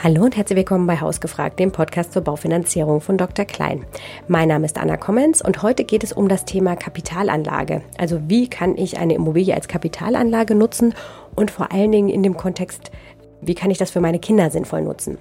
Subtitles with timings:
[0.00, 3.44] Hallo und herzlich willkommen bei Hausgefragt, dem Podcast zur Baufinanzierung von Dr.
[3.44, 3.84] Klein.
[4.28, 7.82] Mein Name ist Anna Kommens und heute geht es um das Thema Kapitalanlage.
[7.98, 10.94] Also wie kann ich eine Immobilie als Kapitalanlage nutzen
[11.34, 12.92] und vor allen Dingen in dem Kontext,
[13.40, 15.18] wie kann ich das für meine Kinder sinnvoll nutzen?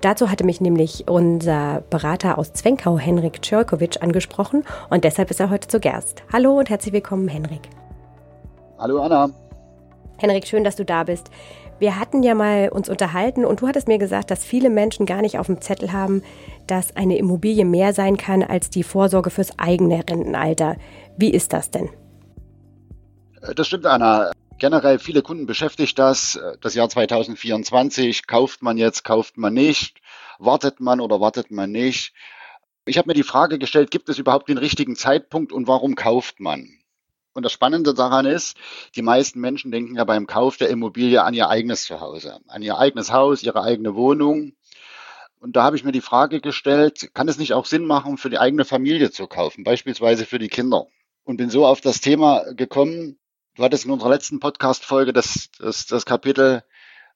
[0.00, 5.50] Dazu hatte mich nämlich unser Berater aus Zwenkau, Henrik Czörkowitsch, angesprochen und deshalb ist er
[5.50, 6.22] heute zu Gerst.
[6.32, 7.68] Hallo und herzlich willkommen, Henrik.
[8.78, 9.28] Hallo Anna.
[10.16, 11.30] Henrik, schön, dass du da bist.
[11.78, 15.22] Wir hatten ja mal uns unterhalten und du hattest mir gesagt, dass viele Menschen gar
[15.22, 16.22] nicht auf dem Zettel haben,
[16.66, 20.76] dass eine Immobilie mehr sein kann als die Vorsorge fürs eigene Rentenalter.
[21.16, 21.90] Wie ist das denn?
[23.56, 24.30] Das stimmt, Anna.
[24.58, 26.38] Generell viele Kunden beschäftigt das.
[26.60, 30.00] Das Jahr 2024 kauft man jetzt, kauft man nicht,
[30.38, 32.14] wartet man oder wartet man nicht.
[32.86, 36.38] Ich habe mir die Frage gestellt, gibt es überhaupt den richtigen Zeitpunkt und warum kauft
[36.38, 36.68] man?
[37.34, 38.56] Und das Spannende daran ist,
[38.94, 42.78] die meisten Menschen denken ja beim Kauf der Immobilie an ihr eigenes Zuhause, an ihr
[42.78, 44.54] eigenes Haus, ihre eigene Wohnung.
[45.40, 48.30] Und da habe ich mir die Frage gestellt, kann es nicht auch Sinn machen, für
[48.30, 50.86] die eigene Familie zu kaufen, beispielsweise für die Kinder?
[51.24, 53.18] Und bin so auf das Thema gekommen.
[53.56, 56.62] Du hattest in unserer letzten Podcast-Folge das, das, das Kapitel,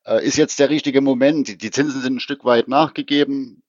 [0.04, 1.48] äh, ist jetzt der richtige Moment.
[1.48, 3.62] Die, die Zinsen sind ein Stück weit nachgegeben.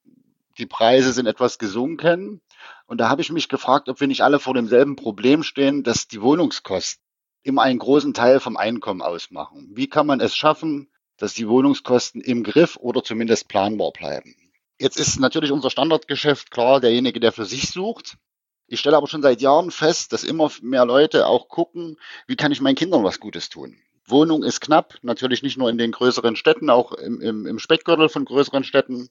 [0.58, 2.41] Die Preise sind etwas gesunken.
[2.89, 6.07] Und da habe ich mich gefragt, ob wir nicht alle vor demselben Problem stehen, dass
[6.07, 7.03] die Wohnungskosten
[7.43, 9.69] immer einen großen Teil vom Einkommen ausmachen.
[9.75, 14.35] Wie kann man es schaffen, dass die Wohnungskosten im Griff oder zumindest planbar bleiben?
[14.79, 18.17] Jetzt ist natürlich unser Standardgeschäft klar derjenige, der für sich sucht.
[18.65, 22.51] Ich stelle aber schon seit Jahren fest, dass immer mehr Leute auch gucken, wie kann
[22.51, 23.77] ich meinen Kindern was Gutes tun.
[24.07, 28.09] Wohnung ist knapp, natürlich nicht nur in den größeren Städten, auch im, im, im Speckgürtel
[28.09, 29.09] von größeren Städten.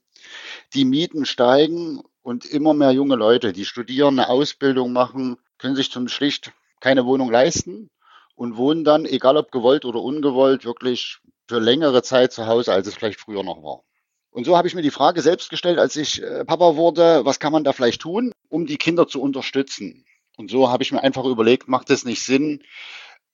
[0.75, 5.91] Die Mieten steigen und immer mehr junge Leute, die studieren, eine Ausbildung machen, können sich
[5.91, 7.89] zum schlicht keine Wohnung leisten
[8.35, 12.87] und wohnen dann, egal ob gewollt oder ungewollt, wirklich für längere Zeit zu Hause, als
[12.87, 13.83] es vielleicht früher noch war.
[14.31, 17.41] Und so habe ich mir die Frage selbst gestellt, als ich äh, Papa wurde, was
[17.41, 20.05] kann man da vielleicht tun, um die Kinder zu unterstützen?
[20.37, 22.63] Und so habe ich mir einfach überlegt, macht es nicht Sinn,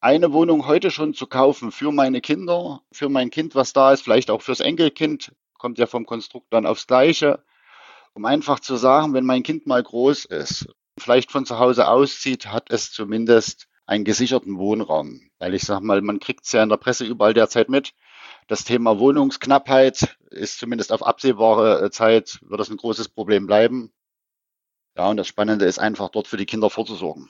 [0.01, 4.03] eine Wohnung heute schon zu kaufen für meine Kinder, für mein Kind, was da ist,
[4.03, 7.43] vielleicht auch fürs Enkelkind, kommt ja vom Konstrukt dann aufs Gleiche,
[8.15, 12.47] um einfach zu sagen, wenn mein Kind mal groß ist, vielleicht von zu Hause auszieht,
[12.47, 15.21] hat es zumindest einen gesicherten Wohnraum.
[15.39, 17.93] Weil ich sage mal, man kriegt es ja in der Presse überall derzeit mit.
[18.47, 23.93] Das Thema Wohnungsknappheit ist zumindest auf absehbare Zeit, wird das ein großes Problem bleiben.
[24.97, 27.29] Ja, und das Spannende ist einfach dort für die Kinder vorzusorgen.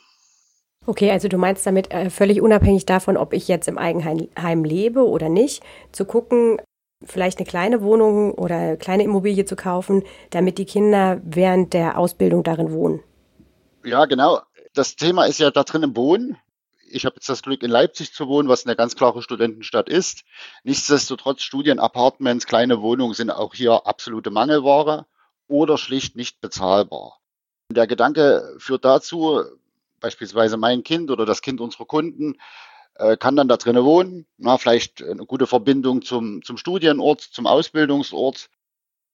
[0.86, 5.08] Okay, also du meinst damit äh, völlig unabhängig davon, ob ich jetzt im Eigenheim lebe
[5.08, 5.62] oder nicht,
[5.92, 6.60] zu gucken,
[7.06, 11.98] vielleicht eine kleine Wohnung oder eine kleine Immobilie zu kaufen, damit die Kinder während der
[11.98, 13.02] Ausbildung darin wohnen.
[13.84, 14.40] Ja, genau.
[14.74, 16.36] Das Thema ist ja da drin im Wohnen.
[16.90, 20.24] Ich habe jetzt das Glück, in Leipzig zu wohnen, was eine ganz klare Studentenstadt ist.
[20.62, 25.06] Nichtsdestotrotz, Studienapartments, kleine Wohnungen sind auch hier absolute Mangelware
[25.48, 27.20] oder schlicht nicht bezahlbar.
[27.70, 29.42] Der Gedanke führt dazu,
[30.00, 32.36] beispielsweise mein Kind oder das Kind unserer Kunden,
[32.96, 37.46] äh, kann dann da drinnen wohnen, na, vielleicht eine gute Verbindung zum, zum Studienort, zum
[37.46, 38.48] Ausbildungsort.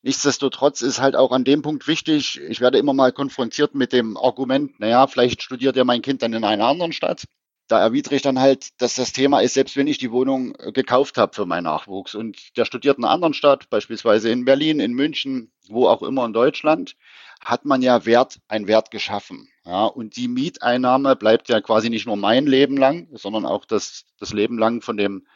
[0.02, 4.16] Nichtsdestotrotz ist halt auch an dem Punkt wichtig, ich werde immer mal konfrontiert mit dem
[4.16, 7.24] Argument, naja, vielleicht studiert ja mein Kind dann in einer anderen Stadt.
[7.70, 10.72] Da erwidere ich dann halt, dass das Thema ist, selbst wenn ich die Wohnung äh,
[10.72, 14.80] gekauft habe für meinen Nachwuchs und der studiert in einer anderen Stadt, beispielsweise in Berlin,
[14.80, 16.96] in München, wo auch immer in Deutschland,
[17.40, 19.48] hat man ja Wert, ein Wert geschaffen.
[19.64, 24.04] Ja, und die Mieteinnahme bleibt ja quasi nicht nur mein Leben lang, sondern auch das,
[24.18, 25.28] das Leben lang von dem,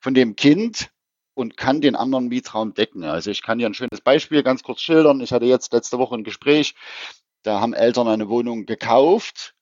[0.00, 0.90] von dem Kind
[1.34, 3.04] und kann den anderen Mietraum decken.
[3.04, 5.20] Also ich kann dir ein schönes Beispiel ganz kurz schildern.
[5.20, 6.74] Ich hatte jetzt letzte Woche ein Gespräch,
[7.44, 9.54] da haben Eltern eine Wohnung gekauft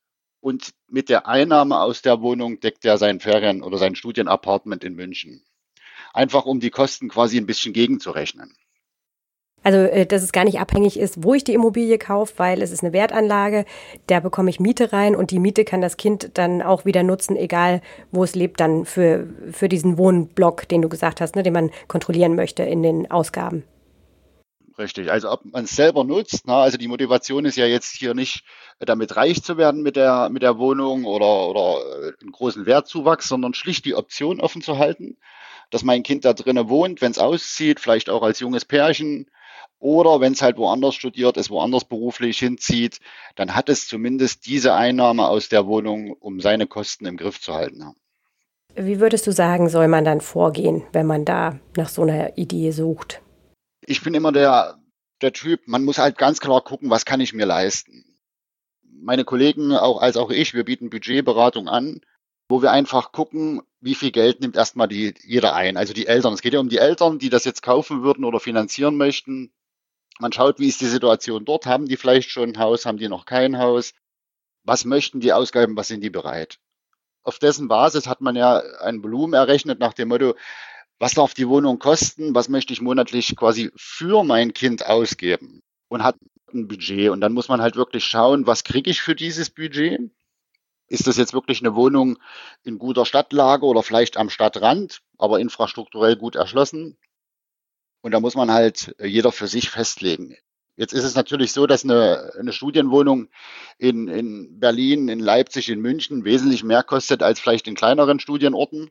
[0.47, 4.95] und mit der Einnahme aus der Wohnung deckt er sein Ferien- oder sein Studienapartment in
[4.95, 5.43] München.
[6.15, 8.55] Einfach um die Kosten quasi ein bisschen gegenzurechnen.
[9.65, 12.71] Also, äh, dass es gar nicht abhängig ist, wo ich die Immobilie kaufe, weil es
[12.71, 13.65] ist eine Wertanlage,
[14.07, 17.35] da bekomme ich Miete rein und die Miete kann das Kind dann auch wieder nutzen,
[17.35, 17.81] egal
[18.13, 21.73] wo es lebt, dann für, für diesen Wohnblock, den du gesagt hast, ne, den man
[21.89, 23.65] kontrollieren möchte in den Ausgaben.
[24.79, 28.13] Richtig, also ob man es selber nutzt, na, also die Motivation ist ja jetzt hier
[28.13, 28.45] nicht
[28.79, 33.27] damit reich zu werden mit der, mit der Wohnung oder, oder äh, einen großen Wertzuwachs,
[33.27, 35.17] sondern schlicht die Option offen zu halten,
[35.71, 39.31] dass mein Kind da drinnen wohnt, wenn es auszieht, vielleicht auch als junges Pärchen,
[39.79, 42.99] oder wenn es halt woanders studiert, es woanders beruflich hinzieht,
[43.35, 47.55] dann hat es zumindest diese Einnahme aus der Wohnung, um seine Kosten im Griff zu
[47.55, 47.95] halten.
[48.75, 52.71] Wie würdest du sagen, soll man dann vorgehen, wenn man da nach so einer Idee
[52.73, 53.23] sucht?
[53.87, 54.79] Ich bin immer der,
[55.23, 58.19] der Typ, man muss halt ganz klar gucken, was kann ich mir leisten.
[58.83, 62.01] Meine Kollegen, auch als auch ich, wir bieten Budgetberatung an.
[62.49, 65.77] wo wir einfach gucken, wie viel Geld nimmt erstmal die, jeder ein.
[65.77, 66.33] Also die Eltern.
[66.33, 69.53] Es geht ja um die Eltern, die das jetzt kaufen würden oder finanzieren möchten.
[70.19, 71.67] Man schaut, wie ist die Situation dort?
[71.67, 72.87] Haben die vielleicht schon ein Haus?
[72.87, 73.93] Haben die noch kein Haus?
[74.65, 75.77] Was möchten die ausgeben?
[75.77, 76.59] Was sind die bereit?
[77.23, 80.37] Auf dessen Basis hat man ja ein Volumen errechnet nach dem Motto,
[80.99, 82.35] was darf die Wohnung kosten?
[82.35, 85.63] Was möchte ich monatlich quasi für mein Kind ausgeben?
[85.89, 86.17] Und hat
[86.53, 87.11] ein Budget.
[87.11, 90.01] Und dann muss man halt wirklich schauen, was kriege ich für dieses Budget?
[90.89, 92.19] Ist das jetzt wirklich eine Wohnung
[92.63, 96.97] in guter Stadtlage oder vielleicht am Stadtrand, aber infrastrukturell gut erschlossen?
[98.03, 100.37] Und da muss man halt jeder für sich festlegen.
[100.77, 103.29] Jetzt ist es natürlich so, dass eine, eine Studienwohnung
[103.79, 108.91] in, in Berlin, in Leipzig, in München wesentlich mehr kostet als vielleicht in kleineren Studienorten.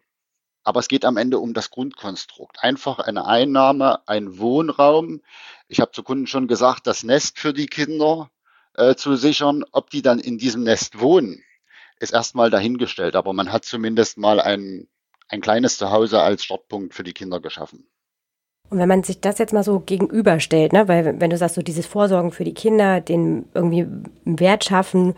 [0.66, 2.62] Aber es geht am Ende um das Grundkonstrukt.
[2.62, 5.22] Einfach eine Einnahme, ein Wohnraum.
[5.68, 8.32] Ich habe zu Kunden schon gesagt, das Nest für die Kinder
[8.74, 9.64] äh, zu sichern.
[9.72, 11.44] Ob die dann in diesem Nest wohnen,
[12.00, 13.16] ist erstmal dahingestellt.
[13.16, 14.88] Aber man hat zumindest mal ein,
[15.30, 17.88] ein kleines Zuhause als Startpunkt für die Kinder geschaffen.
[18.70, 21.62] Und wenn man sich das jetzt mal so gegenüberstellt, ne, weil wenn du sagst, so
[21.62, 23.86] dieses Vorsorgen für die Kinder, den irgendwie
[24.24, 25.14] Wert schaffen,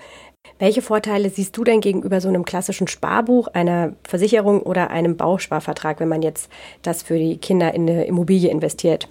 [0.59, 5.99] welche Vorteile siehst du denn gegenüber so einem klassischen Sparbuch, einer Versicherung oder einem Bausparvertrag,
[5.99, 6.49] wenn man jetzt
[6.81, 9.07] das für die Kinder in eine Immobilie investiert?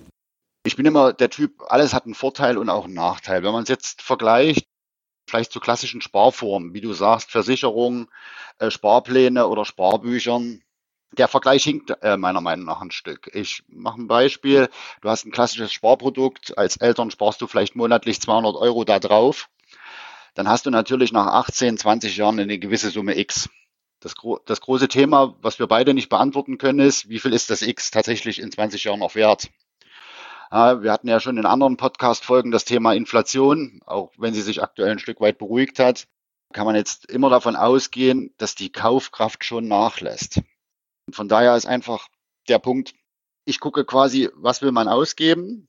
[0.65, 3.43] Ich bin immer der Typ, alles hat einen Vorteil und auch einen Nachteil.
[3.45, 4.67] Wenn man es jetzt vergleicht,
[5.29, 8.09] vielleicht zu klassischen Sparformen, wie du sagst, Versicherungen,
[8.59, 10.63] äh, Sparpläne oder Sparbüchern,
[11.13, 13.31] der Vergleich hinkt äh, meiner Meinung nach ein Stück.
[13.33, 14.69] Ich mache ein Beispiel.
[15.01, 16.59] Du hast ein klassisches Sparprodukt.
[16.59, 19.49] Als Eltern sparst du vielleicht monatlich 200 Euro da drauf.
[20.37, 23.49] Dann hast du natürlich nach 18, 20 Jahren eine gewisse Summe X.
[24.01, 27.49] Das, gro das große Thema, was wir beide nicht beantworten können, ist, wie viel ist
[27.49, 29.49] das X tatsächlich in 20 Jahren noch wert?
[30.51, 34.93] Wir hatten ja schon in anderen Podcast-Folgen das Thema Inflation, auch wenn sie sich aktuell
[34.93, 36.07] ein Stück weit beruhigt hat,
[36.53, 40.43] kann man jetzt immer davon ausgehen, dass die Kaufkraft schon nachlässt.
[41.11, 42.09] Von daher ist einfach
[42.49, 42.95] der Punkt,
[43.47, 45.67] ich gucke quasi, was will man ausgeben?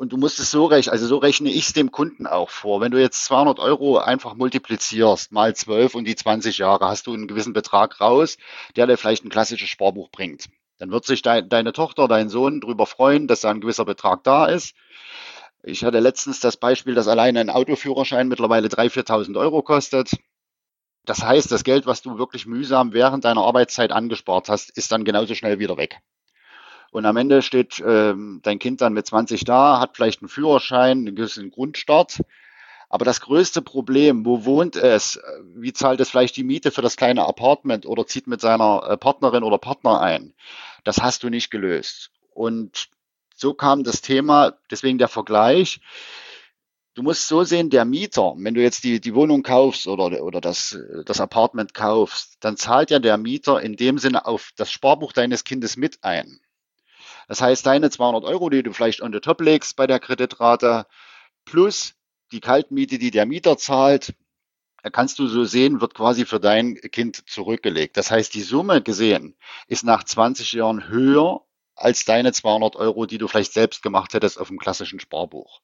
[0.00, 2.80] Und du musst es so rechnen, also so rechne ich es dem Kunden auch vor.
[2.80, 7.12] Wenn du jetzt 200 Euro einfach multiplizierst, mal 12 und die 20 Jahre, hast du
[7.12, 8.38] einen gewissen Betrag raus,
[8.76, 10.46] der dir vielleicht ein klassisches Sparbuch bringt.
[10.78, 14.24] Dann wird sich de deine Tochter, dein Sohn darüber freuen, dass da ein gewisser Betrag
[14.24, 14.74] da ist.
[15.62, 20.12] Ich hatte letztens das Beispiel, dass alleine ein Autoführerschein mittlerweile 3.000, 4.000 Euro kostet.
[21.04, 25.04] Das heißt, das Geld, was du wirklich mühsam während deiner Arbeitszeit angespart hast, ist dann
[25.04, 26.00] genauso schnell wieder weg.
[26.90, 30.98] Und am Ende steht ähm, dein Kind dann mit 20 da, hat vielleicht einen Führerschein,
[30.98, 32.20] einen gewissen Grundstart.
[32.88, 35.20] Aber das größte Problem, wo wohnt es?
[35.54, 38.96] Wie zahlt es vielleicht die Miete für das kleine Apartment oder zieht mit seiner äh,
[38.96, 40.34] Partnerin oder Partner ein?
[40.82, 42.10] Das hast du nicht gelöst.
[42.34, 42.88] Und
[43.36, 45.80] so kam das Thema, deswegen der Vergleich
[46.94, 50.40] du musst so sehen, der Mieter, wenn du jetzt die, die Wohnung kaufst oder, oder
[50.40, 55.12] das, das Apartment kaufst, dann zahlt ja der Mieter in dem Sinne auf das Sparbuch
[55.12, 56.40] deines Kindes mit ein.
[57.30, 60.84] Das heißt, deine 200 Euro, die du vielleicht on the top legst bei der Kreditrate,
[61.44, 61.94] plus
[62.32, 64.14] die Kaltmiete, die der Mieter zahlt,
[64.90, 67.96] kannst du so sehen, wird quasi für dein Kind zurückgelegt.
[67.96, 69.36] Das heißt, die Summe gesehen
[69.68, 71.46] ist nach 20 Jahren höher
[71.76, 75.60] als deine 200 Euro, die du vielleicht selbst gemacht hättest auf dem klassischen Sparbuch.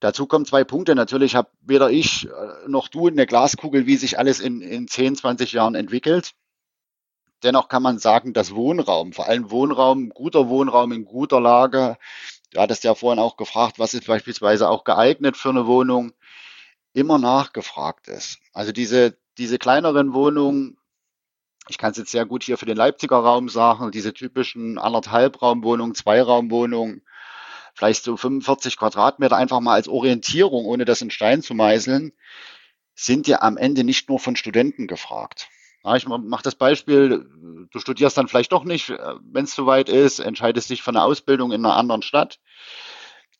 [0.00, 0.96] Dazu kommen zwei Punkte.
[0.96, 2.30] Natürlich habe weder ich äh,
[2.66, 6.32] noch du eine Glaskugel, wie sich alles in, in 10, 20 Jahren entwickelt.
[7.44, 11.98] Dennoch kann man sagen, dass Wohnraum, vor allem Wohnraum, guter Wohnraum in guter Lage,
[12.52, 16.14] du hattest ja vorhin auch gefragt, was ist beispielsweise auch geeignet für eine Wohnung,
[16.94, 18.38] immer nachgefragt ist.
[18.54, 20.78] Also diese, diese kleineren Wohnungen,
[21.68, 25.42] ich kann es jetzt sehr gut hier für den Leipziger Raum sagen, diese typischen anderthalb
[25.42, 27.02] Raumwohnungen, Zweiraumwohnungen,
[27.74, 32.12] vielleicht so 45 Quadratmeter einfach mal als Orientierung, ohne das in Stein zu meißeln,
[32.94, 35.48] sind ja am Ende nicht nur von Studenten gefragt.
[35.84, 37.28] Ja, ich mache das Beispiel,
[37.70, 41.02] du studierst dann vielleicht doch nicht, äh, wenn es soweit ist, entscheidest dich für eine
[41.02, 42.40] Ausbildung in einer anderen Stadt.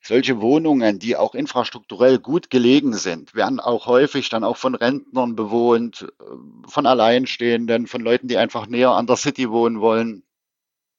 [0.02, 5.34] Solche Wohnungen, die auch infrastrukturell gut gelegen sind, werden auch häufig dann auch von Rentnern
[5.34, 6.24] bewohnt, äh,
[6.68, 10.22] von Alleinstehenden, von Leuten, die einfach näher an der City wohnen wollen.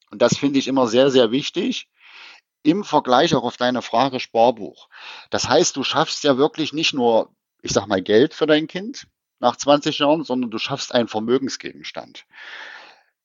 [0.10, 1.88] Und das finde ich immer sehr, sehr wichtig
[2.64, 4.90] im Vergleich auch auf deine Frage Sparbuch.
[5.30, 7.30] Das heißt, du schaffst ja wirklich nicht nur,
[7.62, 9.08] ich sag mal, Geld für dein Kind
[9.46, 12.25] nach 20 Jahren, sondern du schaffst einen Vermögensgegenstand.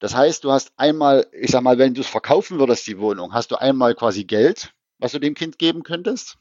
[0.01, 3.33] Das heißt, du hast einmal, ich sag mal, wenn du es verkaufen würdest, die Wohnung,
[3.33, 6.37] hast du einmal quasi Geld, was du dem Kind geben könntest.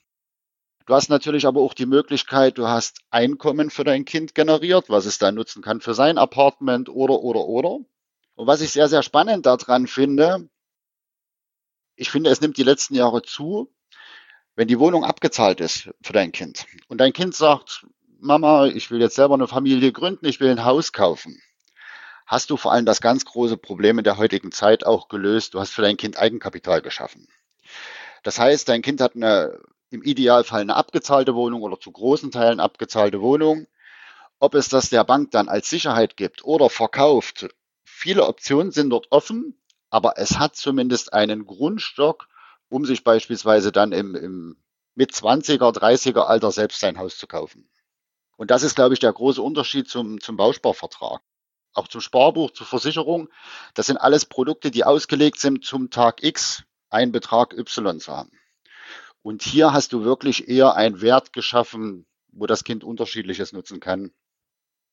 [0.86, 5.06] Du hast natürlich aber auch die Möglichkeit, du hast Einkommen für dein Kind generiert, was
[5.06, 7.80] es dann nutzen kann für sein Apartment oder, oder, oder.
[8.36, 10.50] Und was ich sehr, sehr spannend daran finde,
[11.96, 13.74] ich finde, es nimmt die letzten Jahre zu,
[14.56, 17.86] wenn die Wohnung abgezahlt ist für dein Kind und dein Kind sagt,
[18.22, 21.42] Mama, ich will jetzt selber eine Familie gründen, ich will ein Haus kaufen,
[22.26, 25.54] hast du vor allem das ganz große Problem in der heutigen Zeit auch gelöst.
[25.54, 27.28] Du hast für dein Kind Eigenkapital geschaffen.
[28.24, 29.60] Das heißt, dein Kind hat eine,
[29.90, 33.68] im Idealfall eine abgezahlte Wohnung oder zu großen Teilen abgezahlte Wohnung.
[34.40, 37.48] Ob es das der Bank dann als Sicherheit gibt oder verkauft,
[37.86, 39.58] viele Optionen sind dort offen,
[39.90, 42.28] aber es hat zumindest einen Grundstock,
[42.68, 44.58] um sich beispielsweise dann im, im
[44.96, 47.70] mit 20er, 30er Alter selbst sein Haus zu kaufen.
[48.40, 51.22] Und das ist, glaube ich, der große Unterschied zum, zum Bausparvertrag
[51.74, 53.30] auch zum Sparbuch, zur Versicherung.
[53.74, 58.32] Das sind alles Produkte, die ausgelegt sind zum Tag X einen Betrag Y zu haben.
[59.22, 64.12] Und hier hast du wirklich eher einen Wert geschaffen, wo das Kind unterschiedliches nutzen kann.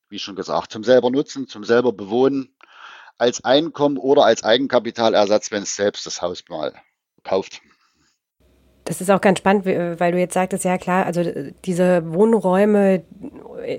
[0.09, 2.55] Wie schon gesagt, zum selber nutzen, zum selber bewohnen,
[3.17, 6.73] als Einkommen oder als Eigenkapitalersatz, wenn es selbst das Haus mal
[7.23, 7.61] kauft.
[8.87, 11.21] Das ist auch ganz spannend, weil du jetzt sagtest, ja klar, also
[11.65, 13.03] diese Wohnräume,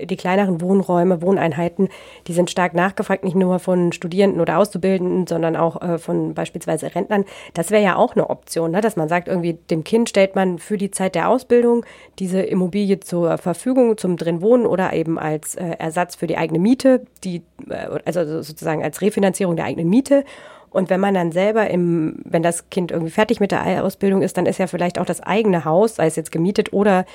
[0.03, 1.89] die kleineren Wohnräume, Wohneinheiten,
[2.27, 6.93] die sind stark nachgefragt, nicht nur von Studierenden oder Auszubildenden, sondern auch äh, von beispielsweise
[6.93, 7.25] Rentnern.
[7.55, 8.81] Das wäre ja auch eine Option, ne?
[8.81, 11.85] dass man sagt, irgendwie dem Kind stellt man für die Zeit der Ausbildung
[12.19, 16.59] diese Immobilie zur Verfügung zum drin wohnen oder eben als äh, Ersatz für die eigene
[16.59, 20.23] Miete, die, äh, also sozusagen als Refinanzierung der eigenen Miete.
[20.69, 24.37] Und wenn man dann selber im, wenn das Kind irgendwie fertig mit der Ausbildung ist,
[24.37, 27.05] dann ist ja vielleicht auch das eigene Haus, sei es jetzt gemietet oder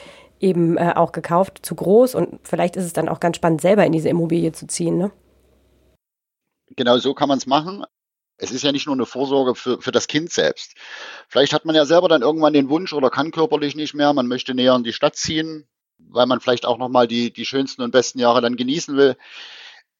[0.41, 2.15] eben äh, auch gekauft, zu groß.
[2.15, 4.99] Und vielleicht ist es dann auch ganz spannend, selber in diese Immobilie zu ziehen.
[4.99, 5.11] Ne?
[6.77, 7.85] Genau so kann man es machen.
[8.37, 10.75] Es ist ja nicht nur eine Vorsorge für, für das Kind selbst.
[11.29, 14.27] Vielleicht hat man ja selber dann irgendwann den Wunsch oder kann körperlich nicht mehr, man
[14.27, 15.69] möchte näher in die Stadt ziehen,
[15.99, 19.17] weil man vielleicht auch nochmal die, die schönsten und besten Jahre dann genießen will.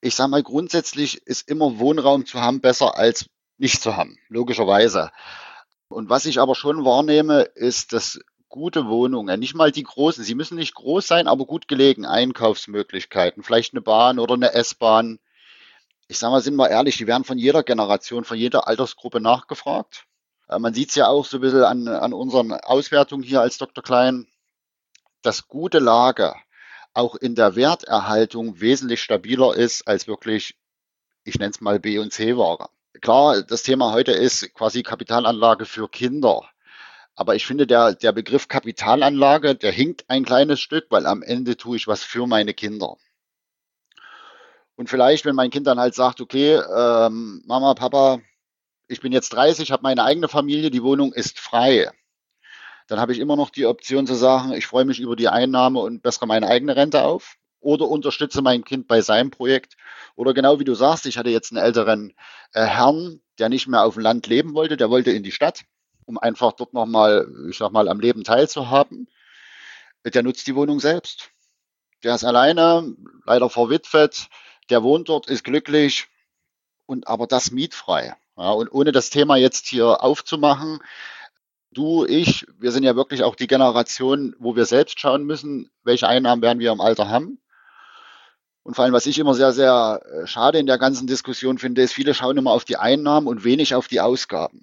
[0.01, 3.27] Ich sage mal, grundsätzlich ist immer Wohnraum zu haben besser als
[3.59, 5.11] nicht zu haben, logischerweise.
[5.89, 10.35] Und was ich aber schon wahrnehme, ist, dass gute Wohnungen, nicht mal die großen, sie
[10.35, 15.19] müssen nicht groß sein, aber gut gelegen, Einkaufsmöglichkeiten, vielleicht eine Bahn oder eine S-Bahn.
[16.07, 20.07] Ich sage mal, sind wir ehrlich, die werden von jeder Generation, von jeder Altersgruppe nachgefragt.
[20.49, 23.59] Äh, man sieht es ja auch so ein bisschen an, an unseren Auswertungen hier als
[23.59, 23.83] Dr.
[23.83, 24.29] Klein,
[25.23, 26.35] dass gute Lage
[26.93, 30.57] auch in der Werterhaltung wesentlich stabiler ist als wirklich,
[31.25, 32.69] ich nenne es mal B- und C-Ware.
[33.01, 36.49] Klar, das Thema heute ist quasi Kapitalanlage für Kinder.
[37.17, 41.57] Aber ich finde, der, der Begriff Kapitalanlage, der hinkt ein kleines Stück, weil am Ende
[41.57, 42.97] tue ich was für meine Kinder.
[44.77, 48.21] Und vielleicht, wenn mein Kind dann halt sagt, okay, ähm, Mama, Papa,
[48.89, 51.91] ich bin jetzt 30, habe meine eigene Familie, die Wohnung ist frei.
[52.89, 55.81] Dann habe ich immer noch die Option zu sagen, ich freue mich über die Einnahme
[55.81, 59.77] und bessere meine eigene Rente auf oder unterstütze mein Kind bei seinem Projekt.
[60.17, 62.15] Oder genau wie du sagst, ich hatte jetzt einen älteren
[62.53, 65.63] äh, Herrn, der nicht mehr auf dem Land leben wollte, der wollte in die Stadt,
[66.05, 69.09] um einfach dort nochmal, ich sag mal, am Leben teilzuhaben.
[70.05, 71.31] Der nutzt die Wohnung selbst.
[72.03, 72.95] Der ist alleine,
[73.25, 74.29] leider verwitwet,
[74.69, 76.07] der wohnt dort, ist glücklich
[76.87, 78.15] und aber das mietfrei.
[78.37, 80.81] Ja, und ohne das Thema jetzt hier aufzumachen,
[81.73, 86.09] du, ich, wir sind ja wirklich auch die Generation, wo wir selbst schauen müssen, welche
[86.09, 87.39] Einnahmen werden wir im Alter haben.
[88.65, 91.83] Und vor allem, was ich immer sehr, sehr äh, schade in der ganzen Diskussion finde,
[91.83, 94.63] ist, viele schauen immer auf die Einnahmen und wenig auf die Ausgaben.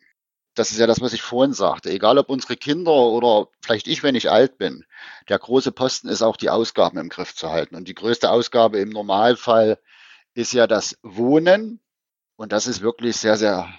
[0.56, 1.92] Das ist ja das, was ich vorhin sagte.
[1.92, 4.86] Egal ob unsere Kinder oder vielleicht ich, wenn ich alt bin,
[5.30, 7.76] der große Posten ist auch die Ausgaben im Griff zu halten.
[7.76, 9.78] Und die größte Ausgabe im Normalfall
[10.34, 11.80] ist ja das Wohnen.
[12.36, 13.72] Und das ist wirklich sehr, sehr,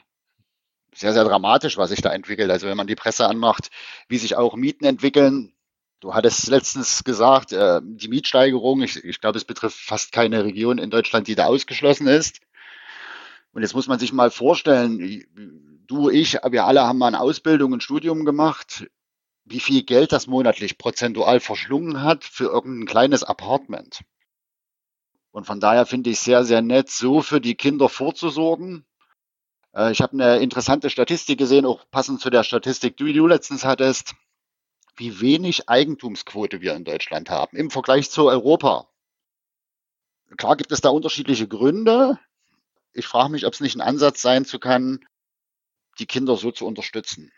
[0.94, 2.50] sehr, sehr dramatisch, was sich da entwickelt.
[2.50, 3.70] Also wenn man die Presse anmacht,
[4.08, 5.52] wie sich auch Mieten entwickeln,
[6.02, 10.78] Du hattest letztens gesagt, äh, die Mietsteigerung, ich, ich glaube, es betrifft fast keine Region
[10.78, 12.40] in Deutschland, die da ausgeschlossen ist.
[13.52, 15.24] Und jetzt muss man sich mal vorstellen,
[15.86, 18.90] du, ich, wir alle haben mal eine Ausbildung, ein Studium gemacht,
[19.44, 24.00] wie viel Geld das monatlich prozentual verschlungen hat für irgendein kleines Apartment.
[25.30, 28.84] Und von daher finde ich sehr, sehr nett, so für die Kinder vorzusorgen.
[29.72, 33.64] Äh, ich habe eine interessante Statistik gesehen, auch passend zu der Statistik, die du letztens
[33.64, 34.16] hattest
[34.96, 38.88] wie wenig Eigentumsquote wir in Deutschland haben im Vergleich zu Europa.
[40.36, 42.18] Klar gibt es da unterschiedliche Gründe.
[42.92, 45.04] Ich frage mich, ob es nicht ein Ansatz sein zu kann,
[45.98, 47.32] die Kinder so zu unterstützen.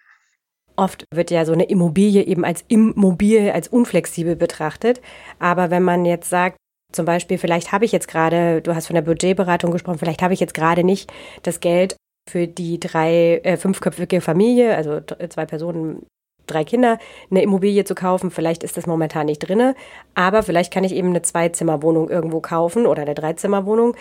[0.77, 5.01] Oft wird ja so eine Immobilie eben als immobil, als unflexibel betrachtet.
[5.39, 6.57] Aber wenn man jetzt sagt,
[6.93, 10.35] zum Beispiel, vielleicht habe ich jetzt gerade, du hast von der Budgetberatung gesprochen, vielleicht habe
[10.35, 11.97] ich jetzt gerade nicht das Geld
[12.29, 16.07] für die drei, äh, fünfköpfige Familie, also zwei Personen
[16.47, 16.99] drei Kinder,
[17.31, 18.31] eine Immobilie zu kaufen.
[18.31, 19.75] Vielleicht ist das momentan nicht drinne,
[20.15, 23.97] aber vielleicht kann ich eben eine Zweizimmerwohnung irgendwo kaufen oder eine Dreizimmerwohnung,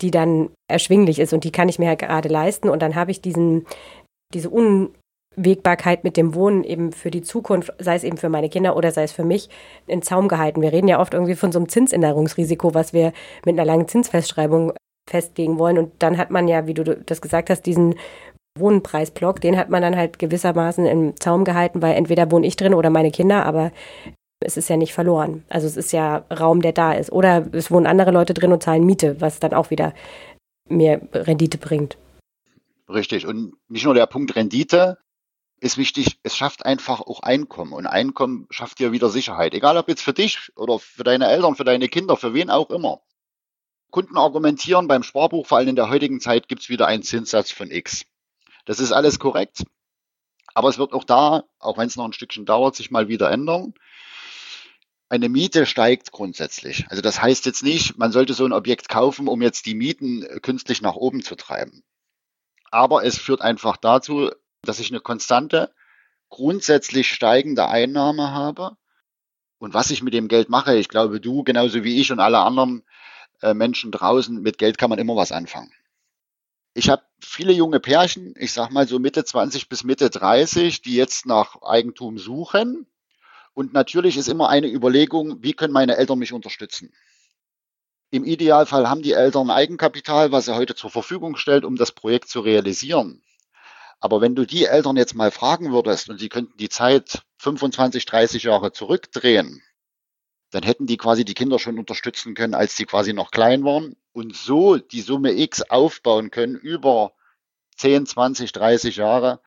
[0.00, 3.10] die dann erschwinglich ist und die kann ich mir halt gerade leisten und dann habe
[3.10, 3.66] ich diesen,
[4.32, 8.76] diese Unwägbarkeit mit dem Wohnen eben für die Zukunft, sei es eben für meine Kinder
[8.76, 9.48] oder sei es für mich,
[9.86, 10.62] in Zaum gehalten.
[10.62, 13.12] Wir reden ja oft irgendwie von so einem Zinsänderungsrisiko, was wir
[13.44, 14.72] mit einer langen Zinsfestschreibung
[15.08, 15.78] festlegen wollen.
[15.78, 17.94] Und dann hat man ja, wie du das gesagt hast, diesen
[18.58, 22.74] Wohnpreisblock, den hat man dann halt gewissermaßen im Zaum gehalten, weil entweder wohne ich drin
[22.74, 23.72] oder meine Kinder, aber
[24.40, 25.44] es ist ja nicht verloren.
[25.48, 27.10] Also es ist ja Raum, der da ist.
[27.10, 29.94] Oder es wohnen andere Leute drin und zahlen Miete, was dann auch wieder
[30.68, 31.96] mehr Rendite bringt.
[32.88, 33.26] Richtig.
[33.26, 34.98] Und nicht nur der Punkt Rendite
[35.60, 37.72] ist wichtig, es schafft einfach auch Einkommen.
[37.72, 39.54] Und Einkommen schafft dir wieder Sicherheit.
[39.54, 42.70] Egal ob jetzt für dich oder für deine Eltern, für deine Kinder, für wen auch
[42.70, 43.00] immer.
[43.90, 47.50] Kunden argumentieren beim Sparbuch, vor allem in der heutigen Zeit, gibt es wieder einen Zinssatz
[47.50, 48.04] von X.
[48.68, 49.64] Das ist alles korrekt.
[50.52, 53.30] Aber es wird auch da, auch wenn es noch ein Stückchen dauert, sich mal wieder
[53.30, 53.72] ändern.
[55.08, 56.84] Eine Miete steigt grundsätzlich.
[56.90, 60.22] Also das heißt jetzt nicht, man sollte so ein Objekt kaufen, um jetzt die Mieten
[60.42, 61.82] künstlich nach oben zu treiben.
[62.70, 65.72] Aber es führt einfach dazu, dass ich eine konstante,
[66.28, 68.76] grundsätzlich steigende Einnahme habe.
[69.56, 72.40] Und was ich mit dem Geld mache, ich glaube, du genauso wie ich und alle
[72.40, 72.84] anderen
[73.40, 75.72] äh, Menschen draußen, mit Geld kann man immer was anfangen.
[76.78, 80.94] Ich habe viele junge Pärchen, ich sag mal so Mitte 20 bis Mitte 30, die
[80.94, 82.86] jetzt nach Eigentum suchen.
[83.52, 86.92] Und natürlich ist immer eine Überlegung, wie können meine Eltern mich unterstützen?
[88.12, 92.28] Im Idealfall haben die Eltern Eigenkapital, was er heute zur Verfügung stellt, um das Projekt
[92.28, 93.24] zu realisieren.
[93.98, 98.06] Aber wenn du die Eltern jetzt mal fragen würdest und sie könnten die Zeit 25,
[98.06, 99.64] 30 Jahre zurückdrehen,
[100.52, 103.96] dann hätten die quasi die Kinder schon unterstützen können, als sie quasi noch klein waren
[104.18, 107.12] und so die Summe X aufbauen können über
[107.76, 109.40] 10, 20, 30 Jahre.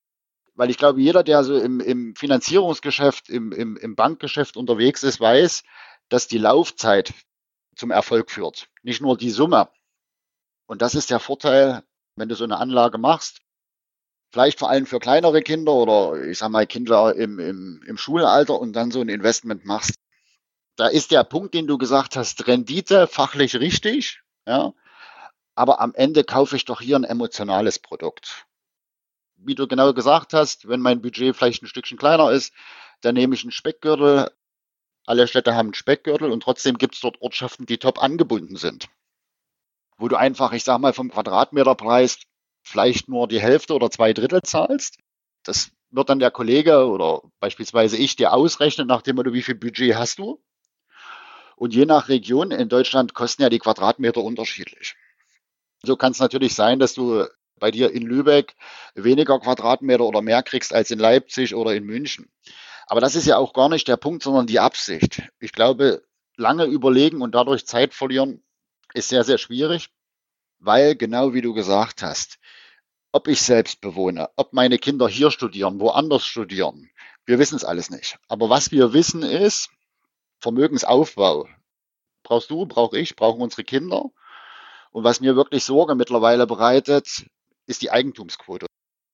[0.55, 5.19] Weil ich glaube, jeder, der so im, im Finanzierungsgeschäft, im, im, im Bankgeschäft unterwegs ist,
[5.19, 5.63] weiß,
[6.09, 7.13] dass die Laufzeit
[7.75, 8.69] zum Erfolg führt.
[8.83, 9.69] Nicht nur die Summe.
[10.67, 11.83] Und das ist der Vorteil,
[12.15, 13.39] wenn du so eine Anlage machst.
[14.31, 18.59] Vielleicht vor allem für kleinere Kinder oder ich sag mal Kinder im, im, im Schulalter
[18.59, 19.95] und dann so ein Investment machst
[20.81, 24.73] da ist der Punkt, den du gesagt hast, Rendite fachlich richtig, ja,
[25.55, 28.45] aber am Ende kaufe ich doch hier ein emotionales Produkt.
[29.35, 32.53] Wie du genau gesagt hast, wenn mein Budget vielleicht ein Stückchen kleiner ist,
[33.01, 34.31] dann nehme ich einen Speckgürtel.
[35.05, 38.87] Alle Städte haben einen Speckgürtel und trotzdem gibt es dort Ortschaften, die top angebunden sind.
[39.97, 42.19] Wo du einfach, ich sag mal, vom Quadratmeterpreis
[42.63, 44.99] vielleicht nur die Hälfte oder zwei Drittel zahlst.
[45.43, 49.55] Das wird dann der Kollege oder beispielsweise ich dir ausrechnen, nach dem Motto, wie viel
[49.55, 50.41] Budget hast du?
[51.61, 54.95] Und je nach Region in Deutschland kosten ja die Quadratmeter unterschiedlich.
[55.83, 57.27] So kann es natürlich sein, dass du
[57.59, 58.55] bei dir in Lübeck
[58.95, 62.31] weniger Quadratmeter oder mehr kriegst als in Leipzig oder in München.
[62.87, 65.21] Aber das ist ja auch gar nicht der Punkt, sondern die Absicht.
[65.39, 66.01] Ich glaube,
[66.35, 68.41] lange überlegen und dadurch Zeit verlieren
[68.95, 69.91] ist sehr, sehr schwierig,
[70.57, 72.39] weil genau wie du gesagt hast,
[73.11, 76.89] ob ich selbst bewohne, ob meine Kinder hier studieren, woanders studieren,
[77.27, 78.17] wir wissen es alles nicht.
[78.29, 79.69] Aber was wir wissen ist,
[80.41, 81.47] Vermögensaufbau
[82.23, 84.09] brauchst du, brauche ich, brauchen unsere Kinder.
[84.91, 87.25] Und was mir wirklich Sorge mittlerweile bereitet,
[87.65, 88.65] ist die Eigentumsquote.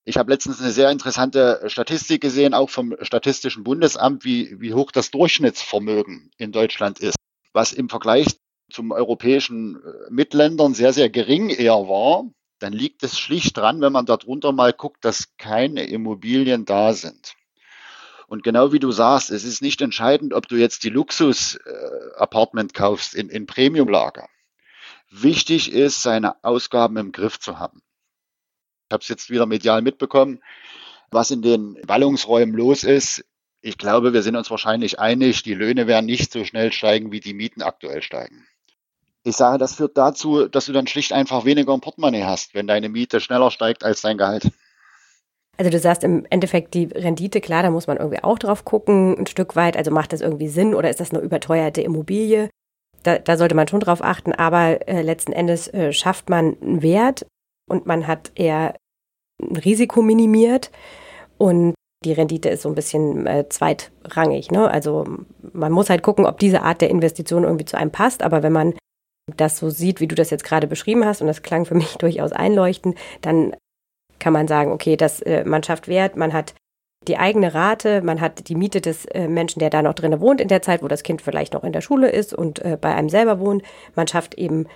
[0.04, 4.90] Ich habe letztens eine sehr interessante Statistik gesehen, auch vom Statistischen Bundesamt, wie, wie hoch
[4.90, 7.16] das Durchschnittsvermögen in Deutschland ist,
[7.52, 8.38] was im Vergleich
[8.70, 12.30] zum europäischen äh, Mitländern sehr, sehr gering eher war.
[12.58, 17.34] Dann liegt es schlicht dran, wenn man darunter mal guckt, dass keine Immobilien da sind.
[18.28, 22.78] Und genau wie du sagst, es ist nicht entscheidend, ob du jetzt die Luxus-Apartment äh,
[22.78, 24.28] kaufst in, in Premium-Lager.
[25.10, 27.80] Wichtig ist, seine Ausgaben im Griff zu haben.
[28.86, 30.42] Ich habe es jetzt wieder medial mitbekommen,
[31.10, 33.24] was in den Ballungsräumen los ist.
[33.62, 37.20] Ich glaube, wir sind uns wahrscheinlich einig, die Löhne werden nicht so schnell steigen, wie
[37.20, 38.46] die Mieten aktuell steigen.
[39.24, 42.66] Ich sage, das führt dazu, dass du dann schlicht einfach weniger im Portemonnaie hast, wenn
[42.66, 44.50] deine Miete schneller steigt als dein Gehalt.
[45.58, 49.18] Also du sagst im Endeffekt die Rendite, klar, da muss man irgendwie auch drauf gucken,
[49.18, 49.76] ein Stück weit.
[49.76, 52.48] Also macht das irgendwie Sinn oder ist das eine überteuerte Immobilie?
[53.02, 56.82] Da, da sollte man schon drauf achten, aber äh, letzten Endes äh, schafft man einen
[56.82, 57.26] Wert
[57.68, 58.74] und man hat eher
[59.42, 60.70] ein Risiko minimiert
[61.38, 64.50] und die Rendite ist so ein bisschen äh, zweitrangig.
[64.52, 64.70] Ne?
[64.70, 65.04] Also
[65.52, 68.52] man muss halt gucken, ob diese Art der Investition irgendwie zu einem passt, aber wenn
[68.52, 68.74] man
[69.36, 71.96] das so sieht, wie du das jetzt gerade beschrieben hast, und das klang für mich
[71.98, 73.54] durchaus einleuchtend, dann
[74.18, 76.54] kann man sagen, okay, das, äh, man schafft Wert, man hat
[77.06, 80.40] die eigene Rate, man hat die Miete des äh, Menschen, der da noch drin wohnt
[80.40, 82.94] in der Zeit, wo das Kind vielleicht noch in der Schule ist und äh, bei
[82.94, 83.62] einem selber wohnt.
[83.94, 84.66] Man schafft eben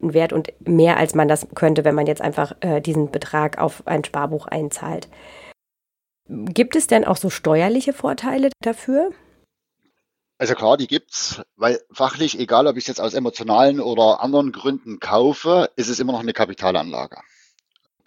[0.00, 3.58] einen Wert und mehr, als man das könnte, wenn man jetzt einfach äh, diesen Betrag
[3.58, 5.08] auf ein Sparbuch einzahlt.
[6.28, 9.12] Gibt es denn auch so steuerliche Vorteile dafür?
[10.36, 14.52] Also klar, die gibt's, weil fachlich, egal ob ich es jetzt aus emotionalen oder anderen
[14.52, 17.18] Gründen kaufe, ist es immer noch eine Kapitalanlage.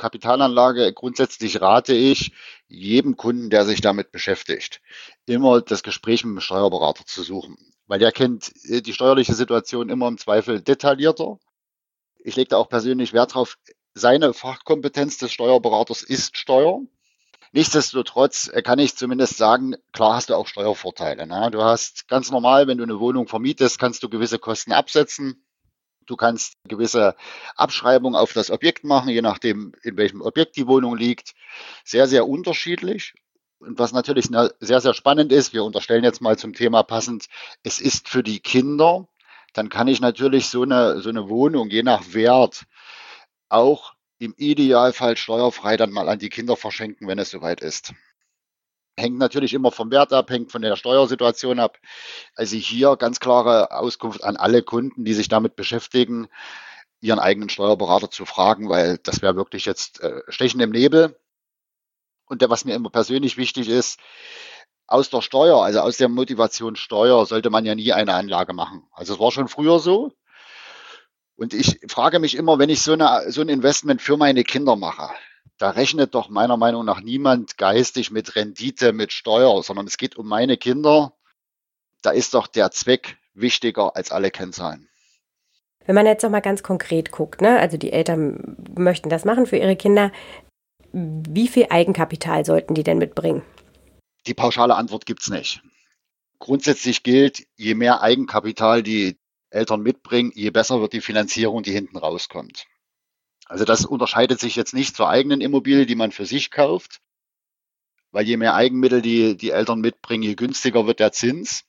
[0.02, 2.34] Kapitalanlage grundsätzlich rate ich
[2.68, 4.82] jedem Kunden, der sich damit beschäftigt,
[5.28, 9.90] immer das Gespräch mit dem Steuerberater zu suchen, weil der kennt äh, die steuerliche Situation
[9.90, 11.38] immer im Zweifel detaillierter.
[12.18, 13.60] Ich lege da auch persönlich Wert drauf,
[13.94, 16.82] seine Fachkompetenz des Steuerberaters ist Steuer.
[17.52, 21.28] Nichtsdestotrotz äh, kann ich zumindest sagen, klar hast du auch Steuervorteile.
[21.28, 21.50] Ne?
[21.52, 25.46] Du hast ganz normal, wenn du eine Wohnung vermietest, kannst du gewisse Kosten absetzen.
[26.06, 27.16] Du kannst gewisse
[27.56, 31.34] Abschreibungen auf das Objekt machen, je nachdem, in welchem Objekt die Wohnung liegt.
[31.84, 33.14] Sehr, sehr unterschiedlich.
[33.60, 37.28] Und was natürlich sehr, sehr spannend ist, wir unterstellen jetzt mal zum Thema passend,
[37.62, 39.08] es ist für die Kinder,
[39.54, 42.64] dann kann ich natürlich so eine, so eine Wohnung je nach Wert
[43.50, 47.94] auch im Idealfall steuerfrei dann mal an die Kinder verschenken, wenn es soweit ist.
[48.98, 51.78] Hängt natürlich immer vom Wert ab, hängt von der Steuersituation ab.
[52.36, 56.28] Also hier ganz klare Auskunft an alle Kunden, die sich damit beschäftigen,
[57.00, 61.18] ihren eigenen Steuerberater zu fragen, weil das wäre wirklich jetzt äh, Stechen im Nebel.
[62.26, 64.00] Und der, was mir immer persönlich wichtig ist,
[64.88, 68.84] aus der Steuer, also aus der Motivation Steuer, sollte man ja nie eine Anlage machen.
[68.92, 70.12] Also es war schon früher so.
[71.36, 74.76] Und ich frage mich immer, wenn ich so, eine, so ein Investment für meine Kinder
[74.76, 75.10] mache,
[75.62, 80.18] da rechnet doch meiner Meinung nach niemand geistig mit Rendite, mit Steuer, sondern es geht
[80.18, 81.14] um meine Kinder.
[82.02, 84.90] Da ist doch der Zweck wichtiger als alle Kennzahlen.
[85.86, 87.60] Wenn man jetzt noch mal ganz konkret guckt, ne?
[87.60, 90.12] also die Eltern möchten das machen für ihre Kinder,
[90.94, 93.44] wie viel Eigenkapital sollten die denn mitbringen?
[94.26, 95.62] Die pauschale Antwort gibt es nicht.
[96.40, 99.20] Grundsätzlich gilt, je mehr Eigenkapital die
[99.52, 102.66] Eltern mitbringen, je besser wird die Finanzierung, die hinten rauskommt.
[103.52, 107.02] Also das unterscheidet sich jetzt nicht zur eigenen Immobilie, die man für sich kauft,
[108.12, 111.66] weil je mehr Eigenmittel die, die Eltern mitbringen, je günstiger wird der Zins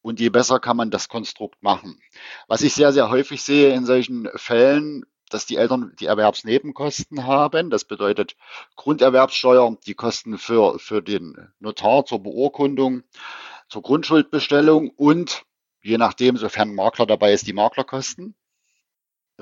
[0.00, 2.00] und je besser kann man das Konstrukt machen.
[2.48, 7.68] Was ich sehr, sehr häufig sehe in solchen Fällen, dass die Eltern die Erwerbsnebenkosten haben.
[7.68, 8.34] Das bedeutet
[8.76, 13.02] Grunderwerbssteuer, die Kosten für, für den Notar zur Beurkundung,
[13.68, 15.44] zur Grundschuldbestellung und
[15.82, 18.34] je nachdem, sofern ein Makler dabei ist, die Maklerkosten.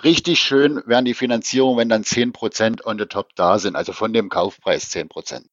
[0.03, 4.13] Richtig schön wären die Finanzierungen, wenn dann 10% on the top da sind, also von
[4.13, 5.45] dem Kaufpreis 10%.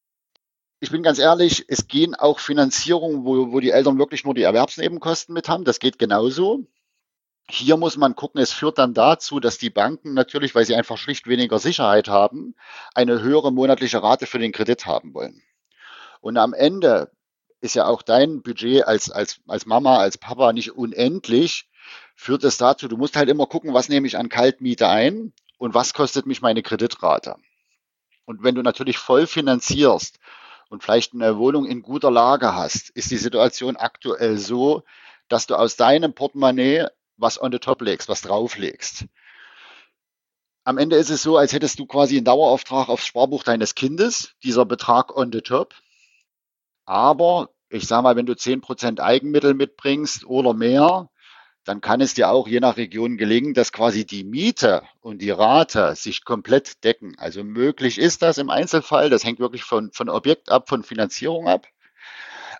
[0.79, 4.41] Ich bin ganz ehrlich, es gehen auch Finanzierungen, wo, wo die Eltern wirklich nur die
[4.41, 5.63] Erwerbsnebenkosten mit haben.
[5.63, 6.65] Das geht genauso.
[7.47, 10.97] Hier muss man gucken, es führt dann dazu, dass die Banken natürlich, weil sie einfach
[10.97, 12.55] schlicht weniger Sicherheit haben,
[12.95, 15.43] eine höhere monatliche Rate für den Kredit haben wollen.
[16.19, 17.11] Und am Ende
[17.59, 21.69] ist ja auch dein Budget als, als, als Mama, als Papa nicht unendlich,
[22.21, 25.73] führt es dazu, du musst halt immer gucken, was nehme ich an Kaltmiete ein und
[25.73, 27.35] was kostet mich meine Kreditrate.
[28.25, 30.19] Und wenn du natürlich voll finanzierst
[30.69, 34.83] und vielleicht eine Wohnung in guter Lage hast, ist die Situation aktuell so,
[35.29, 36.85] dass du aus deinem Portemonnaie
[37.17, 39.05] was on the top legst, was drauflegst.
[40.63, 44.35] Am Ende ist es so, als hättest du quasi einen Dauerauftrag aufs Sparbuch deines Kindes,
[44.43, 45.73] dieser Betrag on the top.
[46.85, 51.09] Aber ich sage mal, wenn du 10% Eigenmittel mitbringst oder mehr,
[51.63, 55.29] dann kann es dir auch je nach Region gelingen, dass quasi die Miete und die
[55.29, 57.15] Rate sich komplett decken.
[57.17, 59.09] Also möglich ist das im Einzelfall.
[59.09, 61.67] Das hängt wirklich von, von Objekt ab, von Finanzierung ab.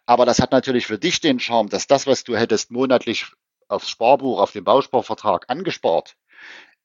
[0.06, 3.28] Aber das hat natürlich für dich den Charme, dass das, was du hättest monatlich
[3.68, 6.16] aufs Sparbuch, auf den Bausparvertrag angespart,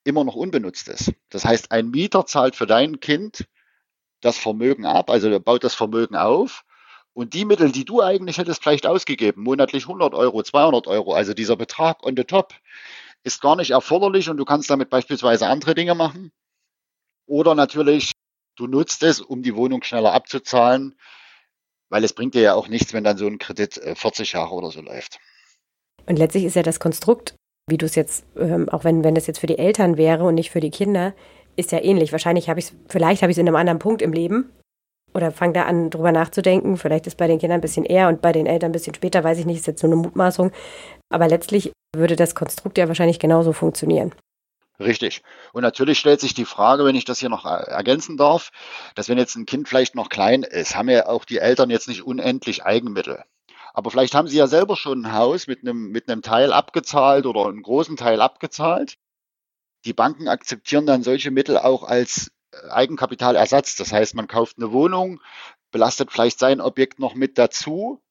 [0.05, 1.13] immer noch unbenutzt ist.
[1.31, 3.47] Das heißt, ein Mieter zahlt für dein Kind
[4.21, 6.65] das Vermögen ab, also baut das Vermögen auf
[7.17, 11.33] und die Mittel, die du eigentlich hättest vielleicht ausgegeben, monatlich 100 Euro, 200 Euro, also
[11.33, 12.53] dieser Betrag on the top,
[13.25, 16.31] ist gar nicht erforderlich und du kannst damit beispielsweise andere Dinge machen.
[17.25, 18.13] Oder natürlich,
[18.57, 20.95] du nutzt es, um die Wohnung schneller abzuzahlen,
[21.89, 24.55] weil es bringt dir ja auch nichts, wenn dann so ein Kredit 40 äh, Jahre
[24.55, 25.19] oder so läuft.
[26.05, 27.35] Und letztlich ist ja das Konstrukt,
[27.67, 30.35] wie du es jetzt, ähm, auch wenn, wenn das jetzt für die Eltern wäre und
[30.35, 31.15] nicht für die Kinder,
[31.57, 32.13] ist ja ähnlich.
[32.13, 34.53] Wahrscheinlich habe ich es, vielleicht habe ich es in einem anderen Punkt im Leben
[35.17, 36.77] oder fange da an, drüber nachzudenken.
[36.77, 39.25] Vielleicht ist bei den Kindern ein bisschen eher und bei den Eltern ein bisschen später,
[39.25, 40.53] weiß ich nicht, ist jetzt nur eine Mutmaßung.
[41.09, 44.13] Aber letztlich würde das Konstrukt ja wahrscheinlich genauso funktionieren.
[44.79, 45.23] Richtig.
[45.55, 48.51] Und natürlich stellt sich die Frage, wenn ich das hier noch ergänzen darf,
[48.95, 51.89] dass wenn jetzt ein Kind vielleicht noch klein ist, haben ja auch die Eltern jetzt
[51.89, 53.25] nicht unendlich Eigenmittel.
[53.73, 57.25] Aber vielleicht haben sie ja selber schon ein Haus mit einem, mit einem Teil abgezahlt
[57.25, 58.97] oder einen großen Teil abgezahlt.
[59.87, 62.31] Die Banken akzeptieren dann solche Mittel auch als
[62.71, 63.77] Eigenkapitalersatz.
[63.77, 65.21] Das heißt, man kauft eine Wohnung,
[65.71, 68.03] belastet vielleicht sein Objekt noch mit dazu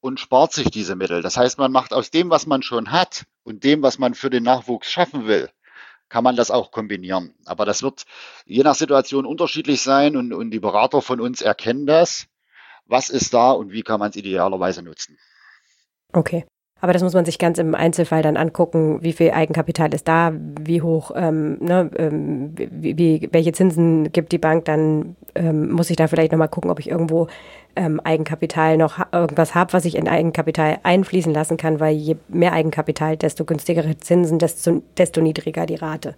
[0.00, 1.22] und spart sich diese Mittel.
[1.22, 4.30] Das heißt, man macht aus dem, was man schon hat und dem, was man für
[4.30, 5.50] den Nachwuchs schaffen will,
[6.08, 7.34] kann man das auch kombinieren.
[7.44, 8.04] Aber das wird
[8.44, 12.26] je nach Situation unterschiedlich sein und, und die Berater von uns erkennen das.
[12.84, 15.18] Was ist da und wie kann man es idealerweise nutzen?
[16.12, 16.46] Okay.
[16.80, 20.32] Aber das muss man sich ganz im Einzelfall dann angucken, wie viel Eigenkapital ist da,
[20.34, 25.88] wie hoch, ähm, ne, ähm, wie, wie, welche Zinsen gibt die Bank, dann ähm, muss
[25.88, 27.28] ich da vielleicht nochmal gucken, ob ich irgendwo
[27.76, 32.52] ähm, Eigenkapital noch irgendwas habe, was ich in Eigenkapital einfließen lassen kann, weil je mehr
[32.52, 36.14] Eigenkapital, desto günstigere Zinsen, desto, desto niedriger die Rate.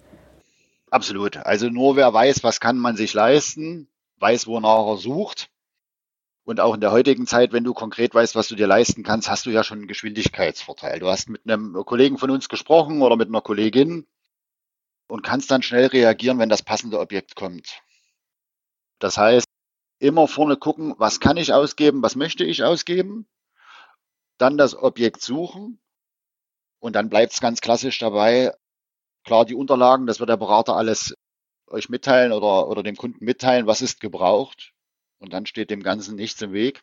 [0.91, 1.37] Absolut.
[1.37, 5.51] Also nur wer weiß, was kann man sich leisten, weiß, wonach er sucht.
[6.49, 9.29] Und auch in der heutigen Zeit, wenn du konkret weißt, was du dir leisten kannst,
[9.29, 10.99] hast du ja schon einen Geschwindigkeitsvorteil.
[10.99, 14.07] Du hast mit einem Kollegen von uns gesprochen oder mit einer Kollegin
[15.09, 17.83] und kannst dann schnell reagieren, wenn das passende Objekt kommt.
[18.99, 19.45] Das heißt,
[19.99, 23.29] immer vorne gucken, was kann ich ausgeben, was möchte ich ausgeben,
[24.39, 25.79] dann das Objekt suchen
[26.79, 28.55] und dann bleibt es ganz klassisch dabei,
[29.25, 31.15] Klar, die Unterlagen, das wird der Berater alles
[31.67, 34.73] euch mitteilen oder, oder dem Kunden mitteilen, was ist gebraucht.
[35.19, 36.83] Und dann steht dem Ganzen nichts im Weg.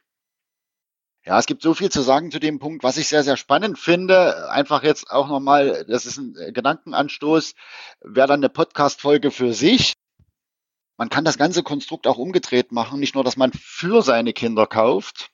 [1.25, 3.79] Ja, es gibt so viel zu sagen zu dem Punkt, was ich sehr, sehr spannend
[3.79, 4.49] finde.
[4.51, 7.55] Einfach jetzt auch nochmal, das ist ein Gedankenanstoß,
[8.01, 9.93] wäre dann eine Podcast-Folge für sich.
[10.97, 12.99] Man kann das ganze Konstrukt auch umgedreht machen.
[12.99, 15.31] Nicht nur, dass man für seine Kinder kauft,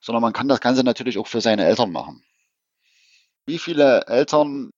[0.00, 2.22] sondern man kann das Ganze natürlich auch für seine Eltern machen.
[3.46, 4.70] Wie viele Eltern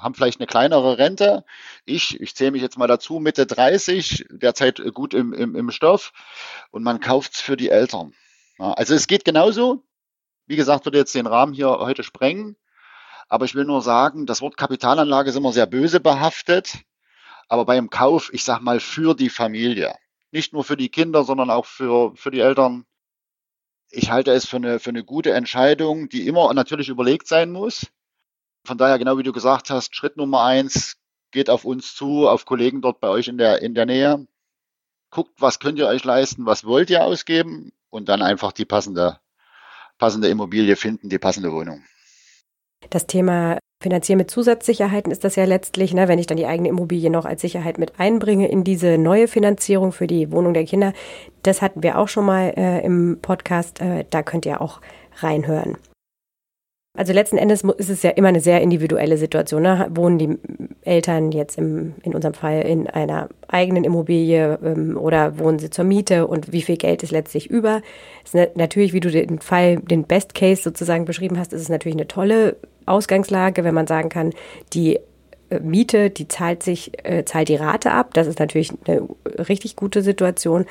[0.00, 1.44] haben vielleicht eine kleinere Rente.
[1.84, 6.12] Ich, ich zähle mich jetzt mal dazu, Mitte 30, derzeit gut im, im, im Stoff
[6.70, 8.14] und man kauft es für die Eltern.
[8.58, 9.82] Ja, also es geht genauso.
[10.46, 12.56] Wie gesagt, würde jetzt den Rahmen hier heute sprengen.
[13.28, 16.78] Aber ich will nur sagen, das Wort Kapitalanlage ist immer sehr böse behaftet.
[17.48, 19.94] Aber beim Kauf, ich sag mal, für die Familie.
[20.30, 22.84] Nicht nur für die Kinder, sondern auch für, für die Eltern.
[23.90, 27.86] Ich halte es für eine, für eine gute Entscheidung, die immer natürlich überlegt sein muss
[28.66, 30.96] von daher, genau wie du gesagt hast, Schritt Nummer eins,
[31.30, 34.26] geht auf uns zu, auf Kollegen dort bei euch in der, in der Nähe.
[35.10, 39.18] Guckt, was könnt ihr euch leisten, was wollt ihr ausgeben und dann einfach die passende,
[39.98, 41.84] passende Immobilie finden, die passende Wohnung.
[42.90, 46.70] Das Thema Finanzieren mit Zusatzsicherheiten ist das ja letztlich, ne, wenn ich dann die eigene
[46.70, 50.94] Immobilie noch als Sicherheit mit einbringe in diese neue Finanzierung für die Wohnung der Kinder.
[51.42, 53.82] Das hatten wir auch schon mal äh, im Podcast.
[53.82, 54.80] Äh, da könnt ihr auch
[55.18, 55.76] reinhören.
[56.96, 59.62] Also letzten Endes ist es ja immer eine sehr individuelle Situation.
[59.62, 59.86] Ne?
[59.90, 60.38] Wohnen die
[60.82, 65.84] Eltern jetzt im, in unserem Fall in einer eigenen Immobilie ähm, oder wohnen sie zur
[65.84, 67.82] Miete und wie viel Geld ist letztlich über?
[68.24, 71.68] Ist ne, natürlich, wie du den Fall, den Best Case sozusagen beschrieben hast, ist es
[71.68, 72.56] natürlich eine tolle
[72.86, 74.32] Ausgangslage, wenn man sagen kann,
[74.72, 74.98] die
[75.50, 78.14] äh, Miete, die zahlt sich, äh, zahlt die Rate ab.
[78.14, 79.06] Das ist natürlich eine
[79.48, 80.64] richtig gute Situation.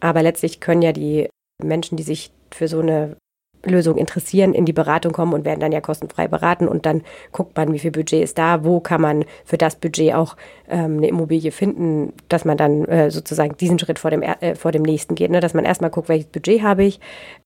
[0.00, 1.28] Aber letztlich können ja die
[1.62, 3.16] Menschen, die sich für so eine
[3.64, 7.56] Lösung interessieren, in die Beratung kommen und werden dann ja kostenfrei beraten und dann guckt
[7.56, 10.36] man, wie viel Budget ist da, wo kann man für das Budget auch
[10.68, 14.72] ähm, eine Immobilie finden, dass man dann äh, sozusagen diesen Schritt vor dem, äh, vor
[14.72, 15.40] dem nächsten geht, ne?
[15.40, 17.00] dass man erstmal guckt, welches Budget habe ich,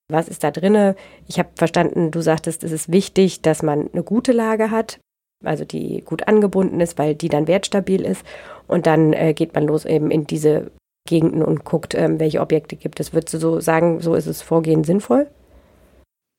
[0.08, 0.96] was ist da drinne.
[1.28, 4.98] Ich habe verstanden, du sagtest, es ist wichtig, dass man eine gute Lage hat,
[5.44, 8.24] also die gut angebunden ist, weil die dann wertstabil ist
[8.66, 10.70] und dann äh, geht man los eben in diese
[11.06, 13.12] Gegenden und guckt, ähm, welche Objekte gibt es.
[13.12, 15.28] Würdest du so sagen, so ist es Vorgehen sinnvoll?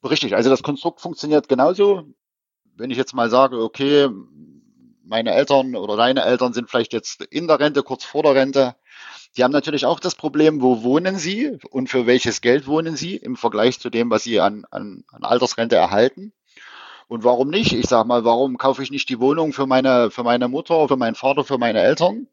[0.04, 2.04] Richtig, also das Konstrukt funktioniert genauso.
[2.76, 4.10] Wenn ich jetzt mal sage, okay,
[5.04, 8.76] meine Eltern oder deine Eltern sind vielleicht jetzt in der Rente, kurz vor der Rente,
[9.36, 13.16] die haben natürlich auch das Problem, wo wohnen sie und für welches Geld wohnen sie
[13.16, 16.34] im Vergleich zu dem, was sie an, an, an Altersrente erhalten.
[17.08, 17.72] Und warum nicht?
[17.74, 20.98] Ich sage mal, warum kaufe ich nicht die Wohnung für meine, für meine Mutter, für
[20.98, 22.28] meinen Vater, für meine Eltern?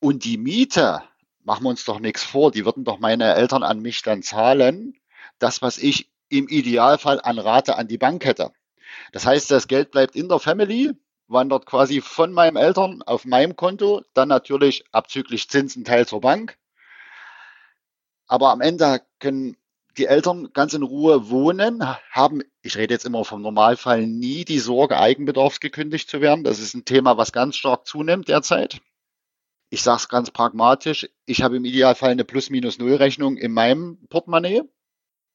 [0.00, 1.02] Und die Miete,
[1.44, 4.94] machen wir uns doch nichts vor, die würden doch meine Eltern an mich dann zahlen.
[5.38, 8.52] Das, was ich im Idealfall an Rate an die Bank hätte.
[9.12, 10.92] Das heißt, das Geld bleibt in der Family,
[11.28, 16.58] wandert quasi von meinem Eltern auf meinem Konto, dann natürlich abzüglich Zinsen Teil zur Bank.
[18.26, 19.56] Aber am Ende können
[19.98, 24.58] die Eltern ganz in Ruhe wohnen, haben, ich rede jetzt immer vom Normalfall, nie die
[24.58, 26.44] Sorge, eigenbedarfsgekündigt zu werden.
[26.44, 28.80] Das ist ein Thema, was ganz stark zunimmt derzeit.
[29.68, 34.62] Ich sage es ganz pragmatisch, ich habe im Idealfall eine Plus-Minus-Null-Rechnung in meinem Portemonnaie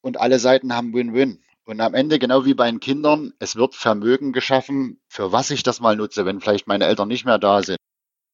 [0.00, 1.42] und alle Seiten haben Win-Win.
[1.64, 5.62] Und am Ende, genau wie bei den Kindern, es wird Vermögen geschaffen, für was ich
[5.62, 7.78] das mal nutze, wenn vielleicht meine Eltern nicht mehr da sind.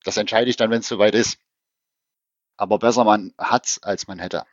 [0.05, 1.39] Das entscheide ich dann, wenn es soweit ist.
[2.57, 4.45] Aber besser man hat's, als man hätte.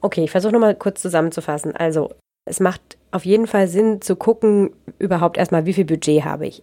[0.00, 1.76] Okay, ich versuche nochmal kurz zusammenzufassen.
[1.76, 2.14] Also,
[2.44, 6.62] es macht auf jeden Fall Sinn zu gucken, überhaupt erstmal, wie viel Budget habe ich.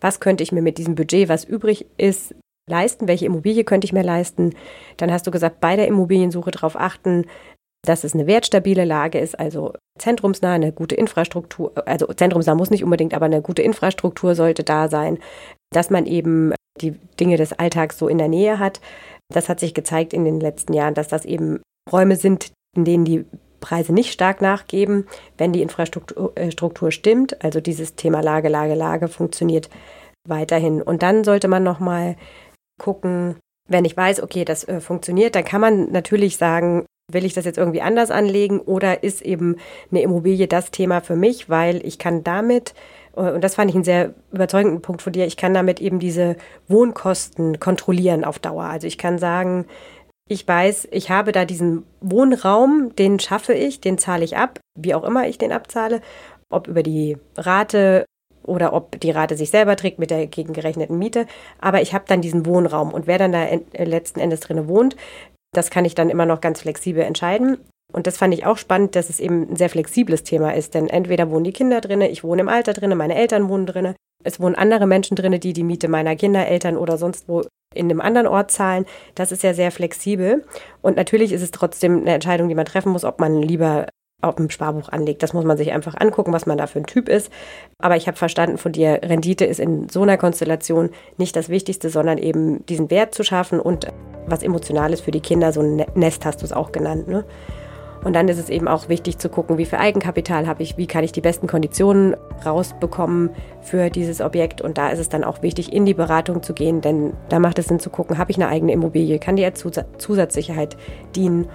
[0.00, 2.34] Was könnte ich mir mit diesem Budget, was übrig ist,
[2.70, 3.08] leisten?
[3.08, 4.54] Welche Immobilie könnte ich mir leisten?
[4.96, 7.26] Dann hast du gesagt, bei der Immobiliensuche darauf achten,
[7.86, 12.84] dass es eine wertstabile Lage ist, also zentrumsnah, eine gute Infrastruktur, also zentrumsnah muss nicht
[12.84, 15.18] unbedingt, aber eine gute Infrastruktur sollte da sein,
[15.72, 18.80] dass man eben die Dinge des Alltags so in der Nähe hat.
[19.32, 21.60] Das hat sich gezeigt in den letzten Jahren, dass das eben
[21.90, 23.24] Räume sind, in denen die
[23.60, 27.42] Preise nicht stark nachgeben, wenn die Infrastruktur äh, stimmt.
[27.44, 29.68] Also dieses Thema Lage, Lage, Lage funktioniert
[30.26, 30.80] weiterhin.
[30.80, 32.16] Und dann sollte man nochmal
[32.80, 33.36] gucken,
[33.68, 37.44] wenn ich weiß, okay, das äh, funktioniert, dann kann man natürlich sagen, will ich das
[37.44, 39.56] jetzt irgendwie anders anlegen oder ist eben
[39.90, 42.74] eine Immobilie das Thema für mich, weil ich kann damit
[43.18, 45.26] Und das fand ich einen sehr überzeugenden Punkt von dir.
[45.26, 46.36] Ich kann damit eben diese
[46.68, 48.64] Wohnkosten kontrollieren auf Dauer.
[48.64, 49.66] Also ich kann sagen,
[50.28, 54.94] ich weiß, ich habe da diesen Wohnraum, den schaffe ich, den zahle ich ab, wie
[54.94, 56.00] auch immer ich den abzahle,
[56.48, 58.04] ob über die Rate
[58.44, 61.26] oder ob die Rate sich selber trägt mit der gegengerechneten Miete.
[61.60, 64.94] Aber ich habe dann diesen Wohnraum und wer dann da letzten Endes drin wohnt,
[65.52, 67.58] das kann ich dann immer noch ganz flexibel entscheiden.
[67.92, 70.88] Und das fand ich auch spannend, dass es eben ein sehr flexibles Thema ist, denn
[70.88, 74.40] entweder wohnen die Kinder drinne, ich wohne im Alter drinne, meine Eltern wohnen drinne, es
[74.40, 78.00] wohnen andere Menschen drinne, die die Miete meiner Kinder, Eltern oder sonst wo in einem
[78.00, 78.86] anderen Ort zahlen.
[79.14, 80.44] Das ist ja sehr flexibel.
[80.82, 83.86] Und natürlich ist es trotzdem eine Entscheidung, die man treffen muss, ob man lieber
[84.20, 85.22] auf dem Sparbuch anlegt.
[85.22, 87.30] Das muss man sich einfach angucken, was man da für ein Typ ist.
[87.78, 91.88] Aber ich habe verstanden von dir, Rendite ist in so einer Konstellation nicht das Wichtigste,
[91.88, 93.86] sondern eben diesen Wert zu schaffen und
[94.26, 97.06] was Emotionales für die Kinder, so ein Nest hast du es auch genannt.
[97.06, 97.24] Ne?
[98.02, 100.86] Und dann ist es eben auch wichtig zu gucken, wie viel Eigenkapital habe ich, wie
[100.88, 104.60] kann ich die besten Konditionen rausbekommen für dieses Objekt.
[104.60, 107.58] Und da ist es dann auch wichtig, in die Beratung zu gehen, denn da macht
[107.60, 109.64] es Sinn zu gucken, habe ich eine eigene Immobilie, kann die als
[109.98, 110.76] Zusatzsicherheit
[111.14, 111.48] dienen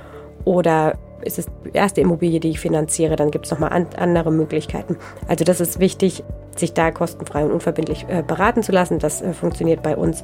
[0.46, 4.32] oder ist es die erste Immobilie, die ich finanziere, dann gibt es nochmal an, andere
[4.32, 4.98] Möglichkeiten.
[5.28, 6.24] Also das ist wichtig,
[6.56, 9.00] sich da kostenfrei und unverbindlich äh, beraten zu lassen.
[9.00, 10.24] Das äh, funktioniert bei uns,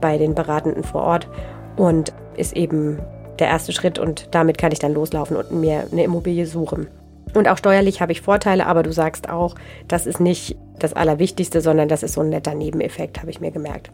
[0.00, 1.28] bei den Beratenden vor Ort
[1.76, 2.98] und ist eben
[3.38, 6.88] der erste Schritt und damit kann ich dann loslaufen und mir eine Immobilie suchen.
[7.34, 9.54] Und auch steuerlich habe ich Vorteile, aber du sagst auch,
[9.88, 13.50] das ist nicht das Allerwichtigste, sondern das ist so ein netter Nebeneffekt, habe ich mir
[13.50, 13.90] gemerkt.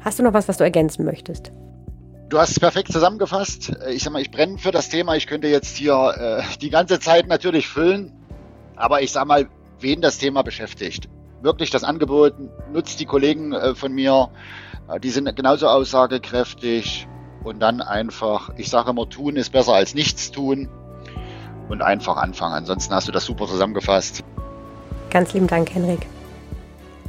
[0.00, 1.52] Hast du noch was, was du ergänzen möchtest?
[2.32, 3.74] Du hast es perfekt zusammengefasst.
[3.90, 5.16] Ich sag mal, ich brenne für das Thema.
[5.16, 8.10] Ich könnte jetzt hier äh, die ganze Zeit natürlich füllen,
[8.74, 11.10] aber ich sag mal, wen das Thema beschäftigt.
[11.42, 12.32] Wirklich das Angebot
[12.72, 14.30] nutzt die Kollegen äh, von mir.
[14.88, 17.06] Äh, die sind genauso aussagekräftig
[17.44, 20.70] und dann einfach, ich sage immer, tun ist besser als nichts tun
[21.68, 22.54] und einfach anfangen.
[22.54, 24.24] Ansonsten hast du das super zusammengefasst.
[25.10, 26.06] Ganz lieben Dank, Henrik.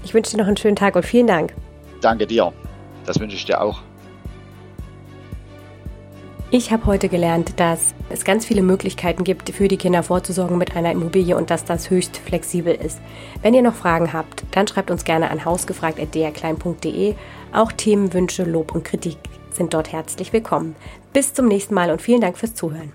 [0.03, 1.53] Ich wünsche dir noch einen schönen Tag und vielen Dank.
[2.01, 2.51] Danke dir.
[3.05, 3.79] Das wünsche ich dir auch.
[6.55, 10.75] Ich habe heute gelernt, dass es ganz viele Möglichkeiten gibt, für die Kinder vorzusorgen mit
[10.75, 13.01] einer Immobilie und dass das höchst flexibel ist.
[13.41, 17.15] Wenn ihr noch Fragen habt, dann schreibt uns gerne an hausgefragt.drklein.de.
[17.53, 19.17] Auch Themenwünsche, Lob und Kritik
[19.49, 20.75] sind dort herzlich willkommen.
[21.11, 22.91] Bis zum nächsten Mal und vielen Dank fürs Zuhören.